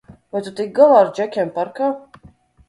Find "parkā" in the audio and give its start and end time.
1.59-1.93